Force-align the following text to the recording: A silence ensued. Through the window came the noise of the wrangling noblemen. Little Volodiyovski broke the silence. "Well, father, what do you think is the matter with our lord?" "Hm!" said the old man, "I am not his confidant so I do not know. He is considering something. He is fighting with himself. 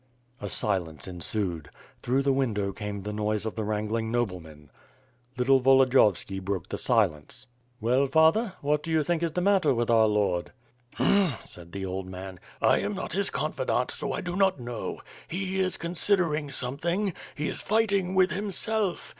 A 0.41 0.49
silence 0.49 1.07
ensued. 1.07 1.69
Through 2.01 2.23
the 2.23 2.33
window 2.33 2.71
came 2.73 3.03
the 3.03 3.13
noise 3.13 3.45
of 3.45 3.53
the 3.53 3.63
wrangling 3.63 4.09
noblemen. 4.11 4.71
Little 5.37 5.61
Volodiyovski 5.61 6.39
broke 6.43 6.69
the 6.69 6.77
silence. 6.79 7.45
"Well, 7.79 8.07
father, 8.07 8.53
what 8.61 8.81
do 8.81 8.89
you 8.89 9.03
think 9.03 9.21
is 9.21 9.33
the 9.33 9.41
matter 9.41 9.75
with 9.75 9.91
our 9.91 10.07
lord?" 10.07 10.53
"Hm!" 10.95 11.33
said 11.45 11.71
the 11.71 11.85
old 11.85 12.07
man, 12.07 12.39
"I 12.63 12.79
am 12.79 12.95
not 12.95 13.13
his 13.13 13.29
confidant 13.29 13.91
so 13.91 14.11
I 14.11 14.21
do 14.21 14.35
not 14.35 14.59
know. 14.59 15.01
He 15.27 15.59
is 15.59 15.77
considering 15.77 16.49
something. 16.49 17.13
He 17.35 17.47
is 17.47 17.61
fighting 17.61 18.15
with 18.15 18.31
himself. 18.31 19.07